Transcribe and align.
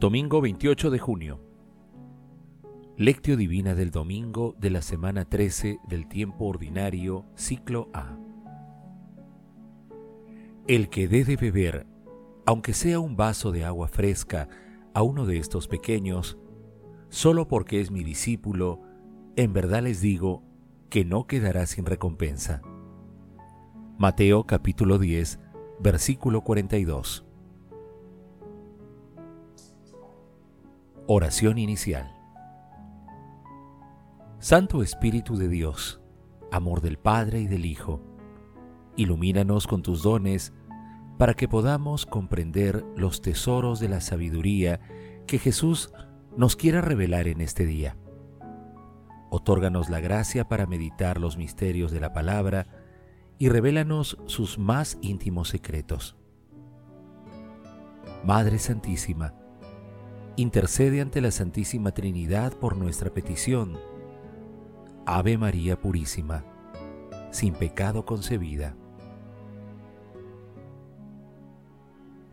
Domingo 0.00 0.40
28 0.40 0.88
de 0.88 0.98
junio. 0.98 1.40
Lectio 2.96 3.36
Divina 3.36 3.74
del 3.74 3.90
domingo 3.90 4.56
de 4.58 4.70
la 4.70 4.80
semana 4.80 5.26
13 5.26 5.78
del 5.86 6.08
tiempo 6.08 6.46
ordinario, 6.46 7.26
ciclo 7.34 7.90
A. 7.92 8.16
El 10.66 10.88
que 10.88 11.06
dé 11.06 11.24
de 11.24 11.36
beber, 11.36 11.86
aunque 12.46 12.72
sea 12.72 12.98
un 12.98 13.18
vaso 13.18 13.52
de 13.52 13.66
agua 13.66 13.88
fresca, 13.88 14.48
a 14.94 15.02
uno 15.02 15.26
de 15.26 15.36
estos 15.36 15.68
pequeños, 15.68 16.38
solo 17.10 17.46
porque 17.46 17.82
es 17.82 17.90
mi 17.90 18.02
discípulo, 18.02 18.80
en 19.36 19.52
verdad 19.52 19.82
les 19.82 20.00
digo 20.00 20.42
que 20.88 21.04
no 21.04 21.26
quedará 21.26 21.66
sin 21.66 21.84
recompensa. 21.84 22.62
Mateo 23.98 24.44
capítulo 24.44 24.98
10, 24.98 25.40
versículo 25.78 26.40
42. 26.40 27.26
Oración 31.12 31.58
inicial. 31.58 32.14
Santo 34.38 34.80
Espíritu 34.80 35.36
de 35.36 35.48
Dios, 35.48 36.00
amor 36.52 36.82
del 36.82 36.98
Padre 36.98 37.40
y 37.40 37.48
del 37.48 37.64
Hijo, 37.64 38.00
ilumínanos 38.94 39.66
con 39.66 39.82
tus 39.82 40.04
dones 40.04 40.52
para 41.18 41.34
que 41.34 41.48
podamos 41.48 42.06
comprender 42.06 42.84
los 42.94 43.22
tesoros 43.22 43.80
de 43.80 43.88
la 43.88 44.00
sabiduría 44.00 44.78
que 45.26 45.40
Jesús 45.40 45.92
nos 46.36 46.54
quiera 46.54 46.80
revelar 46.80 47.26
en 47.26 47.40
este 47.40 47.66
día. 47.66 47.96
Otórganos 49.30 49.90
la 49.90 49.98
gracia 49.98 50.46
para 50.46 50.66
meditar 50.66 51.18
los 51.18 51.36
misterios 51.36 51.90
de 51.90 51.98
la 51.98 52.12
palabra 52.12 52.68
y 53.36 53.48
revélanos 53.48 54.16
sus 54.26 54.60
más 54.60 54.96
íntimos 55.00 55.48
secretos. 55.48 56.16
Madre 58.24 58.60
Santísima, 58.60 59.39
intercede 60.36 61.00
ante 61.00 61.20
la 61.20 61.30
Santísima 61.30 61.92
Trinidad 61.92 62.52
por 62.54 62.76
nuestra 62.76 63.10
petición. 63.10 63.78
Ave 65.06 65.36
María 65.38 65.80
Purísima, 65.80 66.44
sin 67.30 67.54
pecado 67.54 68.04
concebida. 68.04 68.76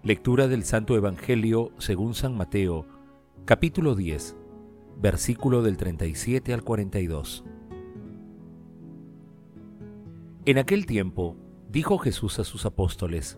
Lectura 0.03 0.47
del 0.47 0.63
Santo 0.63 0.95
Evangelio 0.95 1.71
según 1.79 2.13
San 2.13 2.37
Mateo, 2.37 2.85
capítulo 3.45 3.95
10, 3.95 4.37
versículo 5.01 5.63
del 5.63 5.77
37 5.77 6.53
al 6.53 6.63
42. 6.63 7.43
En 10.45 10.57
aquel 10.57 10.85
tiempo 10.85 11.35
dijo 11.69 11.97
Jesús 11.97 12.39
a 12.39 12.45
sus 12.45 12.65
apóstoles, 12.65 13.37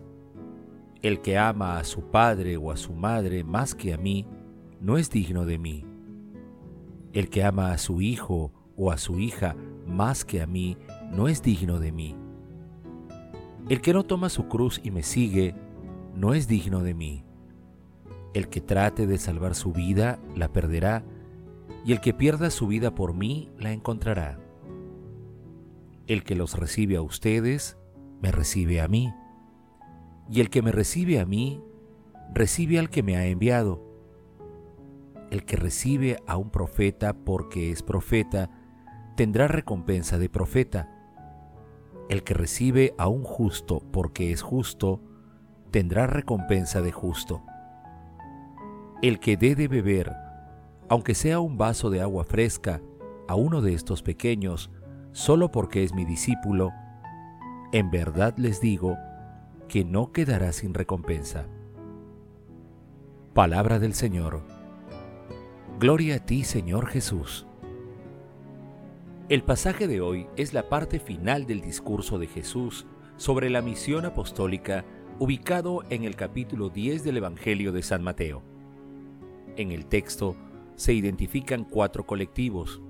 El 1.02 1.20
que 1.22 1.38
ama 1.38 1.78
a 1.78 1.84
su 1.84 2.02
padre 2.02 2.56
o 2.56 2.70
a 2.70 2.76
su 2.76 2.92
madre 2.92 3.42
más 3.42 3.74
que 3.74 3.92
a 3.92 3.98
mí, 3.98 4.26
no 4.80 4.96
es 4.96 5.10
digno 5.10 5.44
de 5.44 5.58
mí. 5.58 5.84
El 7.12 7.28
que 7.28 7.44
ama 7.44 7.72
a 7.72 7.78
su 7.78 8.00
hijo 8.00 8.52
o 8.76 8.90
a 8.90 8.98
su 8.98 9.18
hija 9.18 9.56
más 9.86 10.24
que 10.24 10.40
a 10.40 10.46
mí, 10.46 10.76
no 11.10 11.28
es 11.28 11.42
digno 11.42 11.78
de 11.78 11.92
mí. 11.92 12.16
El 13.68 13.80
que 13.80 13.92
no 13.92 14.04
toma 14.04 14.28
su 14.28 14.48
cruz 14.48 14.80
y 14.82 14.90
me 14.90 15.02
sigue, 15.02 15.54
no 16.14 16.34
es 16.34 16.48
digno 16.48 16.82
de 16.82 16.94
mí. 16.94 17.24
El 18.32 18.48
que 18.48 18.60
trate 18.60 19.06
de 19.06 19.18
salvar 19.18 19.54
su 19.54 19.72
vida, 19.72 20.18
la 20.34 20.52
perderá, 20.52 21.04
y 21.84 21.92
el 21.92 22.00
que 22.00 22.14
pierda 22.14 22.50
su 22.50 22.66
vida 22.66 22.94
por 22.94 23.14
mí, 23.14 23.50
la 23.58 23.72
encontrará. 23.72 24.38
El 26.06 26.22
que 26.24 26.34
los 26.34 26.58
recibe 26.58 26.96
a 26.96 27.02
ustedes, 27.02 27.76
me 28.22 28.30
recibe 28.30 28.80
a 28.80 28.88
mí. 28.88 29.12
Y 30.30 30.40
el 30.40 30.50
que 30.50 30.62
me 30.62 30.72
recibe 30.72 31.20
a 31.20 31.26
mí, 31.26 31.60
recibe 32.32 32.78
al 32.78 32.90
que 32.90 33.02
me 33.02 33.16
ha 33.16 33.26
enviado. 33.26 33.89
El 35.30 35.44
que 35.44 35.56
recibe 35.56 36.18
a 36.26 36.36
un 36.36 36.50
profeta 36.50 37.12
porque 37.12 37.70
es 37.70 37.82
profeta, 37.82 38.50
tendrá 39.16 39.46
recompensa 39.46 40.18
de 40.18 40.28
profeta. 40.28 40.88
El 42.08 42.24
que 42.24 42.34
recibe 42.34 42.94
a 42.98 43.06
un 43.08 43.22
justo 43.22 43.80
porque 43.92 44.32
es 44.32 44.42
justo, 44.42 45.00
tendrá 45.70 46.08
recompensa 46.08 46.80
de 46.80 46.90
justo. 46.90 47.42
El 49.02 49.20
que 49.20 49.36
dé 49.36 49.54
de 49.54 49.68
beber, 49.68 50.12
aunque 50.88 51.14
sea 51.14 51.38
un 51.38 51.56
vaso 51.56 51.90
de 51.90 52.00
agua 52.00 52.24
fresca, 52.24 52.80
a 53.28 53.36
uno 53.36 53.62
de 53.62 53.74
estos 53.74 54.02
pequeños, 54.02 54.72
solo 55.12 55.52
porque 55.52 55.84
es 55.84 55.94
mi 55.94 56.04
discípulo, 56.04 56.72
en 57.72 57.92
verdad 57.92 58.34
les 58.36 58.60
digo 58.60 58.96
que 59.68 59.84
no 59.84 60.10
quedará 60.10 60.52
sin 60.52 60.74
recompensa. 60.74 61.46
Palabra 63.32 63.78
del 63.78 63.94
Señor. 63.94 64.49
Gloria 65.80 66.16
a 66.16 66.18
ti, 66.18 66.44
Señor 66.44 66.88
Jesús. 66.88 67.46
El 69.30 69.42
pasaje 69.42 69.88
de 69.88 70.02
hoy 70.02 70.26
es 70.36 70.52
la 70.52 70.68
parte 70.68 71.00
final 71.00 71.46
del 71.46 71.62
discurso 71.62 72.18
de 72.18 72.26
Jesús 72.26 72.86
sobre 73.16 73.48
la 73.48 73.62
misión 73.62 74.04
apostólica 74.04 74.84
ubicado 75.18 75.82
en 75.88 76.04
el 76.04 76.16
capítulo 76.16 76.68
10 76.68 77.02
del 77.02 77.16
Evangelio 77.16 77.72
de 77.72 77.82
San 77.82 78.02
Mateo. 78.02 78.42
En 79.56 79.72
el 79.72 79.86
texto 79.86 80.36
se 80.76 80.92
identifican 80.92 81.64
cuatro 81.64 82.04
colectivos, 82.04 82.82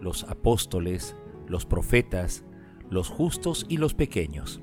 los 0.00 0.24
apóstoles, 0.24 1.14
los 1.46 1.64
profetas, 1.64 2.44
los 2.90 3.08
justos 3.08 3.66
y 3.68 3.76
los 3.76 3.94
pequeños. 3.94 4.60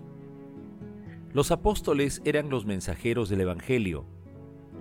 Los 1.32 1.50
apóstoles 1.52 2.22
eran 2.26 2.50
los 2.50 2.66
mensajeros 2.66 3.30
del 3.30 3.40
Evangelio, 3.40 4.06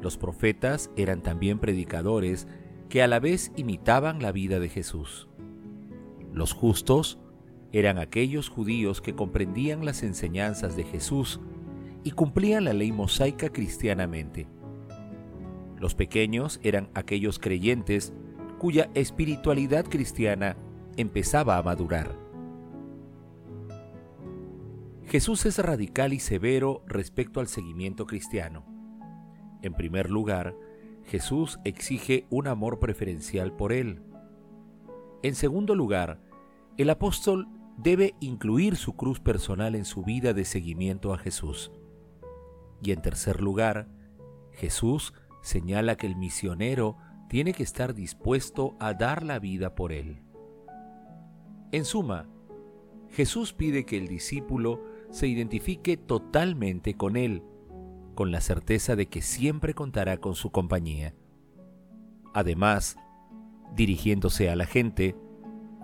los 0.03 0.19
profetas 0.19 0.91
eran 0.97 1.23
también 1.23 1.61
predicadores 1.61 2.49
que 2.93 3.03
a 3.03 3.07
la 3.07 3.21
vez 3.21 3.53
imitaban 3.57 4.21
la 4.21 4.33
vida 4.33 4.61
de 4.61 4.69
Jesús. 4.69 5.27
Los 6.31 6.53
justos 6.53 7.19
eran 7.73 7.97
aquellos 7.97 8.51
judíos 8.51 9.01
que 9.01 9.15
comprendían 9.15 9.87
las 9.87 10.03
enseñanzas 10.03 10.77
de 10.77 10.85
Jesús 10.85 11.41
y 12.05 12.11
cumplían 12.11 12.67
la 12.67 12.75
ley 12.75 12.93
mosaica 12.93 13.49
cristianamente. 13.49 14.47
Los 15.79 15.95
pequeños 15.95 16.61
eran 16.63 16.91
aquellos 16.93 17.39
creyentes 17.39 18.13
cuya 18.59 18.91
espiritualidad 18.93 19.87
cristiana 19.87 20.59
empezaba 20.99 21.57
a 21.57 21.63
madurar. 21.63 22.15
Jesús 25.07 25.47
es 25.47 25.59
radical 25.59 26.13
y 26.13 26.21
severo 26.21 26.85
respecto 26.87 27.41
al 27.41 27.49
seguimiento 27.49 28.07
cristiano. 28.07 28.67
En 29.63 29.73
primer 29.73 30.11
lugar, 30.11 30.55
Jesús 31.05 31.59
exige 31.65 32.27
un 32.31 32.47
amor 32.47 32.79
preferencial 32.79 33.53
por 33.55 33.73
él. 33.73 34.03
En 35.23 35.35
segundo 35.35 35.75
lugar, 35.75 36.21
el 36.77 36.91
apóstol 36.91 37.49
debe 37.77 38.15
incluir 38.21 38.77
su 38.77 38.95
cruz 38.95 39.21
personal 39.21 39.75
en 39.75 39.85
su 39.85 40.03
vida 40.03 40.33
de 40.33 40.45
seguimiento 40.45 41.13
a 41.13 41.19
Jesús. 41.19 41.71
Y 42.83 42.93
en 42.93 43.03
tercer 43.03 43.41
lugar, 43.41 43.89
Jesús 44.53 45.15
señala 45.43 45.97
que 45.97 46.07
el 46.07 46.17
misionero 46.17 46.97
tiene 47.29 47.53
que 47.53 47.63
estar 47.63 47.95
dispuesto 47.95 48.77
a 48.79 48.95
dar 48.95 49.23
la 49.23 49.39
vida 49.39 49.75
por 49.75 49.93
él. 49.93 50.23
En 51.73 51.85
suma, 51.85 52.29
Jesús 53.11 53.53
pide 53.53 53.85
que 53.85 53.97
el 53.97 54.09
discípulo 54.09 54.83
se 55.11 55.27
identifique 55.27 55.97
totalmente 55.97 56.95
con 56.95 57.17
él, 57.17 57.43
con 58.15 58.31
la 58.31 58.41
certeza 58.41 58.97
de 58.97 59.07
que 59.07 59.23
siempre 59.23 59.75
contará 59.75 60.19
con 60.19 60.35
su 60.35 60.51
compañía. 60.51 61.15
Además, 62.35 62.97
dirigiéndose 63.75 64.51
a 64.51 64.57
la 64.57 64.67
gente, 64.67 65.17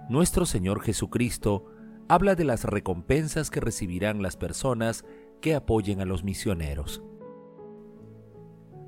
nuestro 0.08 0.46
Señor 0.46 0.80
Jesucristo 0.80 1.66
habla 2.08 2.34
de 2.34 2.44
las 2.44 2.64
recompensas 2.64 3.50
que 3.50 3.60
recibirán 3.60 4.22
las 4.22 4.36
personas 4.36 5.04
que 5.40 5.54
apoyen 5.54 6.00
a 6.00 6.04
los 6.04 6.24
misioneros. 6.24 7.02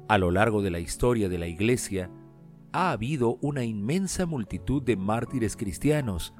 A 0.08 0.18
lo 0.18 0.30
largo 0.30 0.62
de 0.62 0.70
la 0.70 0.80
historia 0.80 1.28
de 1.28 1.38
la 1.38 1.46
Iglesia, 1.46 2.10
ha 2.72 2.92
habido 2.92 3.38
una 3.42 3.64
inmensa 3.64 4.26
multitud 4.26 4.82
de 4.82 4.96
mártires 4.96 5.56
cristianos, 5.56 6.34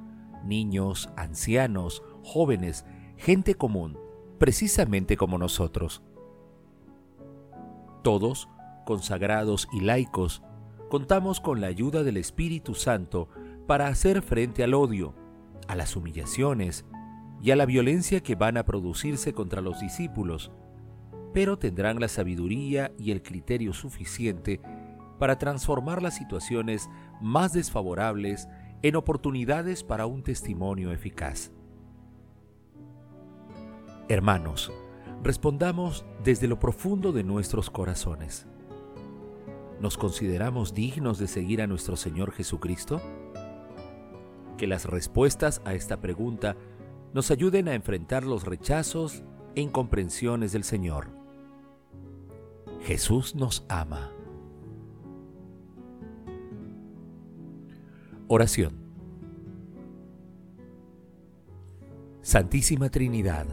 niños, 0.44 1.10
ancianos, 1.16 2.02
jóvenes, 2.22 2.84
gente 3.16 3.54
común, 3.54 3.98
precisamente 4.38 5.16
como 5.16 5.38
nosotros. 5.38 6.02
Todos, 8.02 8.48
consagrados 8.86 9.68
y 9.72 9.80
laicos, 9.80 10.42
contamos 10.88 11.40
con 11.40 11.60
la 11.60 11.66
ayuda 11.66 12.02
del 12.02 12.16
Espíritu 12.16 12.74
Santo 12.74 13.28
para 13.66 13.88
hacer 13.88 14.22
frente 14.22 14.64
al 14.64 14.74
odio, 14.74 15.14
a 15.68 15.76
las 15.76 15.94
humillaciones 15.96 16.84
y 17.42 17.50
a 17.50 17.56
la 17.56 17.66
violencia 17.66 18.22
que 18.22 18.34
van 18.34 18.56
a 18.56 18.64
producirse 18.64 19.32
contra 19.32 19.60
los 19.60 19.80
discípulos, 19.80 20.50
pero 21.32 21.58
tendrán 21.58 22.00
la 22.00 22.08
sabiduría 22.08 22.92
y 22.98 23.12
el 23.12 23.22
criterio 23.22 23.72
suficiente 23.72 24.60
para 25.18 25.38
transformar 25.38 26.02
las 26.02 26.16
situaciones 26.16 26.88
más 27.20 27.52
desfavorables 27.52 28.48
en 28.82 28.96
oportunidades 28.96 29.84
para 29.84 30.06
un 30.06 30.22
testimonio 30.22 30.90
eficaz. 30.90 31.52
Hermanos, 34.08 34.72
respondamos 35.22 36.04
desde 36.24 36.48
lo 36.48 36.58
profundo 36.58 37.12
de 37.12 37.24
nuestros 37.24 37.70
corazones. 37.70 38.46
¿Nos 39.80 39.96
consideramos 39.96 40.74
dignos 40.74 41.18
de 41.18 41.26
seguir 41.26 41.62
a 41.62 41.66
nuestro 41.66 41.96
Señor 41.96 42.32
Jesucristo? 42.32 43.00
Que 44.58 44.66
las 44.66 44.84
respuestas 44.84 45.62
a 45.64 45.74
esta 45.74 46.00
pregunta 46.00 46.56
nos 47.14 47.30
ayuden 47.30 47.68
a 47.68 47.74
enfrentar 47.74 48.24
los 48.24 48.44
rechazos 48.44 49.22
e 49.54 49.62
incomprensiones 49.62 50.52
del 50.52 50.64
Señor. 50.64 51.08
Jesús 52.82 53.34
nos 53.34 53.64
ama. 53.68 54.12
Oración. 58.28 58.78
Santísima 62.22 62.90
Trinidad, 62.90 63.46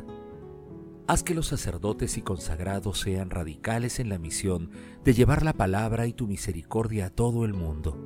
haz 1.07 1.23
que 1.23 1.33
los 1.33 1.47
sacerdotes 1.47 2.17
y 2.17 2.21
consagrados 2.21 2.99
sean 2.99 3.29
radicales 3.29 3.99
en 3.99 4.09
la 4.09 4.19
misión 4.19 4.71
de 5.05 5.13
llevar 5.13 5.43
la 5.43 5.53
palabra 5.53 6.05
y 6.05 6.13
tu 6.13 6.27
misericordia 6.27 7.07
a 7.07 7.09
todo 7.09 7.45
el 7.45 7.53
mundo. 7.53 7.97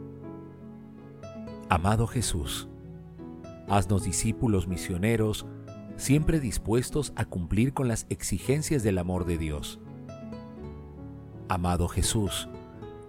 Amado 1.68 2.06
Jesús, 2.06 2.68
haznos 3.68 4.04
discípulos 4.04 4.68
misioneros, 4.68 5.48
siempre 5.96 6.40
dispuestos 6.40 7.12
a 7.16 7.26
cumplir 7.26 7.74
con 7.74 7.88
las 7.88 8.06
exigencias 8.10 8.84
del 8.84 9.00
amor 9.00 9.26
de 9.26 9.40
Dios. 9.40 9.80
Amado 11.50 11.88
Jesús, 11.88 12.50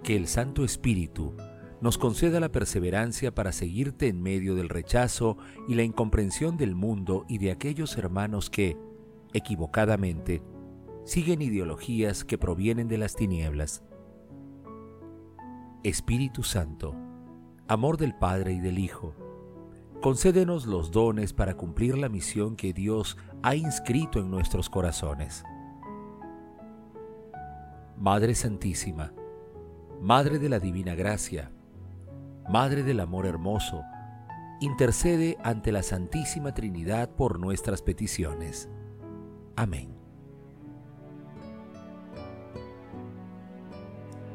que 0.03 0.17
el 0.17 0.27
Santo 0.27 0.65
Espíritu 0.65 1.35
nos 1.83 1.99
conceda 1.99 2.41
la 2.41 2.51
perseverancia 2.51 3.35
para 3.35 3.53
seguirte 3.53 4.09
en 4.09 4.23
medio 4.23 4.55
del 4.55 4.69
rechazo 4.69 5.37
y 5.69 5.75
la 5.75 5.83
incomprensión 5.83 6.57
del 6.57 6.77
mundo 6.77 7.27
y 7.29 7.39
de 7.39 7.51
aquellos 7.51 7.99
hermanos 7.99 8.49
que, 8.49 8.77
equivocadamente, 9.33 10.43
siguen 11.05 11.43
ideologías 11.43 12.25
que 12.25 12.39
provienen 12.39 12.89
de 12.89 12.99
las 12.99 13.15
tinieblas. 13.15 13.83
Espíritu 15.83 16.43
Santo, 16.43 16.95
amor 17.67 17.97
del 17.97 18.15
Padre 18.15 18.53
y 18.53 18.61
del 18.61 18.79
Hijo, 18.79 19.15
concédenos 20.01 20.67
los 20.67 20.91
dones 20.91 21.33
para 21.33 21.57
cumplir 21.57 21.99
la 21.99 22.09
misión 22.09 22.57
que 22.57 22.73
Dios 22.73 23.17
ha 23.43 23.55
inscrito 23.55 24.21
en 24.21 24.31
nuestros 24.31 24.71
corazones. 24.71 25.45
Madre 27.97 28.35
Santísima, 28.35 29.13
Madre 30.01 30.39
de 30.41 30.49
la 30.49 30.59
Divina 30.59 30.95
Gracia, 30.95 31.53
Madre 32.49 32.83
del 32.83 32.99
Amor 32.99 33.27
Hermoso, 33.27 33.83
intercede 34.61 35.39
ante 35.45 35.71
la 35.71 35.83
Santísima 35.83 36.53
Trinidad 36.55 37.11
por 37.11 37.39
nuestras 37.39 37.83
peticiones. 37.83 38.69
Amén. 39.57 39.89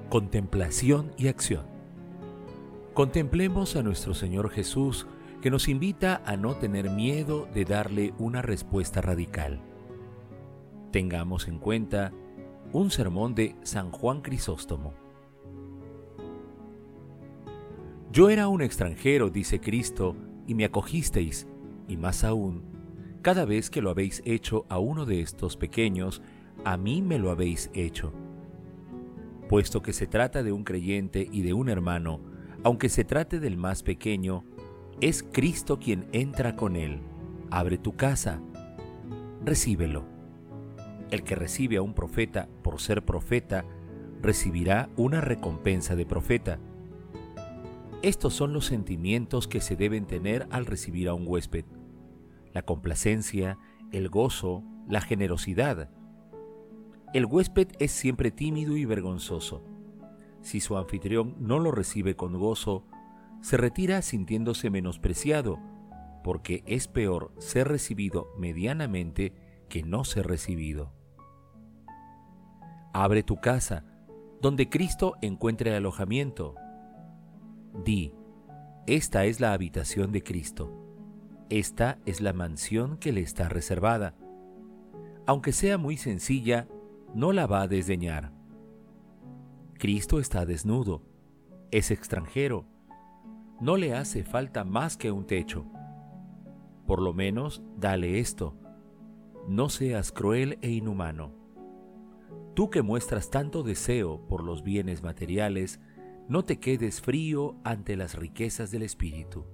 Contemplación 0.09 1.11
y 1.17 1.27
acción. 1.27 1.65
Contemplemos 2.93 3.75
a 3.75 3.83
nuestro 3.83 4.13
Señor 4.13 4.49
Jesús 4.49 5.05
que 5.41 5.51
nos 5.51 5.67
invita 5.67 6.21
a 6.25 6.37
no 6.37 6.55
tener 6.55 6.89
miedo 6.89 7.47
de 7.53 7.65
darle 7.65 8.13
una 8.17 8.41
respuesta 8.41 9.01
radical. 9.01 9.61
Tengamos 10.91 11.47
en 11.47 11.59
cuenta 11.59 12.11
un 12.71 12.89
sermón 12.89 13.35
de 13.35 13.55
San 13.63 13.91
Juan 13.91 14.21
Crisóstomo. 14.21 14.93
Yo 18.11 18.29
era 18.29 18.47
un 18.47 18.61
extranjero, 18.61 19.29
dice 19.29 19.59
Cristo, 19.59 20.15
y 20.47 20.55
me 20.55 20.65
acogisteis, 20.65 21.47
y 21.87 21.97
más 21.97 22.23
aún, 22.23 22.63
cada 23.27 23.43
vez 23.43 23.69
que 23.69 23.81
lo 23.81 23.89
habéis 23.89 24.21
hecho 24.23 24.65
a 24.69 24.79
uno 24.79 25.05
de 25.05 25.19
estos 25.19 25.57
pequeños, 25.57 26.21
a 26.63 26.77
mí 26.77 27.01
me 27.01 27.19
lo 27.19 27.29
habéis 27.29 27.69
hecho. 27.73 28.13
Puesto 29.49 29.81
que 29.81 29.91
se 29.91 30.07
trata 30.07 30.43
de 30.43 30.53
un 30.53 30.63
creyente 30.63 31.27
y 31.29 31.41
de 31.41 31.51
un 31.51 31.67
hermano, 31.67 32.21
aunque 32.63 32.87
se 32.87 33.03
trate 33.03 33.41
del 33.41 33.57
más 33.57 33.83
pequeño, 33.83 34.45
es 35.01 35.23
Cristo 35.23 35.77
quien 35.77 36.07
entra 36.13 36.55
con 36.55 36.77
él. 36.77 37.01
Abre 37.51 37.77
tu 37.77 37.97
casa, 37.97 38.39
recíbelo. 39.43 40.05
El 41.11 41.23
que 41.23 41.35
recibe 41.35 41.75
a 41.75 41.81
un 41.81 41.93
profeta 41.93 42.47
por 42.63 42.79
ser 42.79 43.03
profeta, 43.03 43.65
recibirá 44.21 44.87
una 44.95 45.19
recompensa 45.19 45.97
de 45.97 46.05
profeta. 46.05 46.59
Estos 48.03 48.33
son 48.33 48.53
los 48.53 48.67
sentimientos 48.67 49.49
que 49.49 49.59
se 49.59 49.75
deben 49.75 50.05
tener 50.05 50.47
al 50.49 50.65
recibir 50.65 51.09
a 51.09 51.13
un 51.13 51.27
huésped. 51.27 51.65
La 52.53 52.61
complacencia, 52.63 53.57
el 53.91 54.09
gozo, 54.09 54.63
la 54.87 55.01
generosidad. 55.01 55.89
El 57.13 57.25
huésped 57.25 57.69
es 57.79 57.91
siempre 57.91 58.31
tímido 58.31 58.75
y 58.77 58.85
vergonzoso. 58.85 59.63
Si 60.41 60.59
su 60.59 60.77
anfitrión 60.77 61.35
no 61.39 61.59
lo 61.59 61.71
recibe 61.71 62.15
con 62.15 62.37
gozo, 62.37 62.85
se 63.41 63.57
retira 63.57 64.01
sintiéndose 64.01 64.69
menospreciado, 64.69 65.59
porque 66.23 66.63
es 66.65 66.87
peor 66.87 67.31
ser 67.37 67.67
recibido 67.67 68.27
medianamente 68.37 69.33
que 69.69 69.83
no 69.83 70.03
ser 70.03 70.27
recibido. 70.27 70.91
Abre 72.93 73.23
tu 73.23 73.37
casa, 73.37 73.85
donde 74.41 74.69
Cristo 74.69 75.15
encuentre 75.21 75.75
alojamiento 75.75 76.55
Di, 77.83 78.13
esta 78.87 79.25
es 79.25 79.39
la 79.39 79.53
habitación 79.53 80.11
de 80.11 80.23
Cristo. 80.23 80.86
Esta 81.49 81.99
es 82.05 82.19
la 82.19 82.33
mansión 82.33 82.97
que 82.97 83.13
le 83.13 83.21
está 83.21 83.47
reservada. 83.47 84.15
Aunque 85.25 85.53
sea 85.53 85.77
muy 85.77 85.95
sencilla, 85.95 86.67
no 87.13 87.31
la 87.31 87.47
va 87.47 87.61
a 87.61 87.67
desdeñar. 87.67 88.33
Cristo 89.77 90.19
está 90.19 90.45
desnudo, 90.45 91.03
es 91.71 91.91
extranjero, 91.91 92.65
no 93.61 93.77
le 93.77 93.93
hace 93.93 94.23
falta 94.23 94.63
más 94.63 94.97
que 94.97 95.11
un 95.11 95.25
techo. 95.25 95.65
Por 96.85 97.01
lo 97.01 97.13
menos 97.13 97.63
dale 97.77 98.19
esto, 98.19 98.55
no 99.47 99.69
seas 99.69 100.11
cruel 100.11 100.57
e 100.61 100.71
inhumano. 100.71 101.31
Tú 102.55 102.69
que 102.69 102.81
muestras 102.81 103.29
tanto 103.29 103.63
deseo 103.63 104.27
por 104.27 104.43
los 104.43 104.63
bienes 104.63 105.01
materiales, 105.01 105.79
no 106.27 106.43
te 106.43 106.59
quedes 106.59 107.01
frío 107.01 107.55
ante 107.63 107.95
las 107.95 108.15
riquezas 108.15 108.71
del 108.71 108.81
Espíritu. 108.81 109.45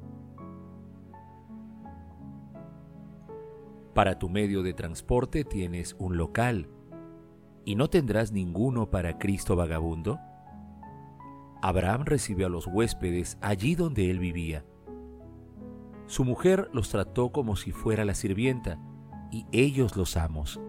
Para 3.94 4.18
tu 4.18 4.30
medio 4.30 4.64
de 4.64 4.74
transporte 4.74 5.44
tienes 5.44 5.96
un 6.00 6.18
local 6.18 6.68
y 7.64 7.76
no 7.76 7.90
tendrás 7.90 8.32
ninguno 8.32 8.90
para 8.90 9.20
Cristo 9.20 9.56
vagabundo. 9.56 10.20
Abraham 11.62 12.04
recibió 12.06 12.48
a 12.48 12.50
los 12.50 12.68
huéspedes 12.68 13.38
allí 13.42 13.76
donde 13.76 14.10
él 14.10 14.20
vivía. 14.20 14.66
Su 16.08 16.26
mujer 16.26 16.70
los 16.74 16.90
trató 16.90 17.32
como 17.32 17.56
si 17.56 17.72
fuera 17.72 18.04
la 18.04 18.16
sirvienta 18.16 18.80
y 19.32 19.46
ellos 19.52 19.96
los 19.96 20.18
amos. 20.18 20.60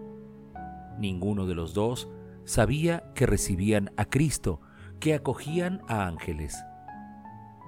Ninguno 0.97 1.47
de 1.47 1.55
los 1.55 1.73
dos 1.73 2.07
sabía 2.45 3.11
que 3.13 3.25
recibían 3.25 3.91
a 3.97 4.05
Cristo 4.05 4.61
que 4.99 5.13
acogían 5.13 5.81
a 5.87 6.07
ángeles. 6.07 6.63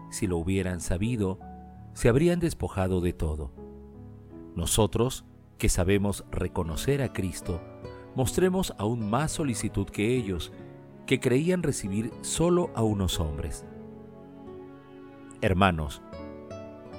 Si 0.10 0.28
lo 0.28 0.38
hubieran 0.38 0.80
sabido, 0.80 1.40
se 1.94 2.10
habrían 2.10 2.40
despojado 2.40 3.02
de 3.02 3.12
todo. 3.12 3.52
Nosotros, 4.56 5.26
que 5.58 5.70
sabemos 5.70 6.26
reconocer 6.32 7.02
a 7.02 7.14
Cristo, 7.14 7.62
mostremos 8.16 8.74
aún 8.78 9.10
más 9.10 9.32
solicitud 9.32 9.88
que 9.88 10.16
ellos, 10.16 10.52
que 11.06 11.20
creían 11.20 11.64
recibir 11.64 12.12
solo 12.22 12.72
a 12.76 12.84
unos 12.84 13.20
hombres. 13.20 13.66
Hermanos, 15.42 16.02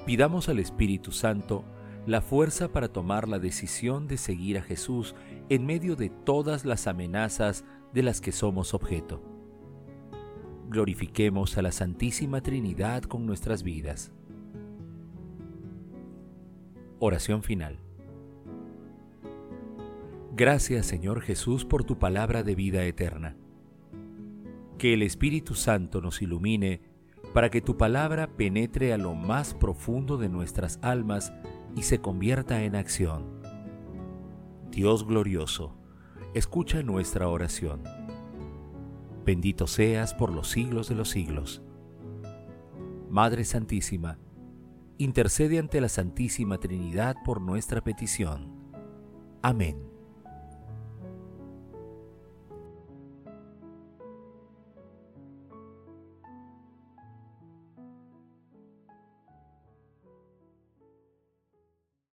pidamos 0.05 0.49
al 0.49 0.59
Espíritu 0.59 1.11
Santo 1.11 1.63
la 2.05 2.21
fuerza 2.21 2.71
para 2.71 2.87
tomar 2.87 3.27
la 3.27 3.39
decisión 3.39 4.07
de 4.07 4.17
seguir 4.17 4.57
a 4.57 4.61
Jesús 4.61 5.15
en 5.49 5.65
medio 5.65 5.95
de 5.95 6.09
todas 6.09 6.65
las 6.65 6.87
amenazas 6.87 7.65
de 7.93 8.03
las 8.03 8.21
que 8.21 8.31
somos 8.31 8.73
objeto 8.73 9.21
glorifiquemos 10.69 11.57
a 11.57 11.63
la 11.63 11.71
Santísima 11.71 12.41
Trinidad 12.41 13.03
con 13.03 13.25
nuestras 13.25 13.63
vidas. 13.63 14.11
Oración 16.99 17.41
final. 17.41 17.79
Gracias 20.39 20.85
Señor 20.85 21.19
Jesús 21.19 21.65
por 21.65 21.83
tu 21.83 21.99
palabra 21.99 22.43
de 22.43 22.55
vida 22.55 22.85
eterna. 22.85 23.35
Que 24.77 24.93
el 24.93 25.01
Espíritu 25.01 25.53
Santo 25.53 25.99
nos 25.99 26.21
ilumine 26.21 26.79
para 27.33 27.49
que 27.49 27.59
tu 27.59 27.75
palabra 27.75 28.37
penetre 28.37 28.93
a 28.93 28.97
lo 28.97 29.15
más 29.15 29.53
profundo 29.53 30.17
de 30.17 30.29
nuestras 30.29 30.79
almas 30.81 31.33
y 31.75 31.81
se 31.83 31.99
convierta 31.99 32.63
en 32.63 32.77
acción. 32.77 33.41
Dios 34.71 35.05
glorioso, 35.05 35.75
escucha 36.33 36.83
nuestra 36.83 37.27
oración 37.27 37.83
bendito 39.25 39.67
seas 39.67 40.15
por 40.15 40.33
los 40.33 40.49
siglos 40.49 40.89
de 40.89 40.95
los 40.95 41.09
siglos. 41.09 41.61
Madre 43.11 43.43
Santísima, 43.43 44.17
intercede 44.97 45.59
ante 45.59 45.81
la 45.81 45.89
Santísima 45.89 46.57
Trinidad 46.57 47.15
por 47.23 47.39
nuestra 47.39 47.81
petición. 47.81 48.51
Amén. 49.43 49.98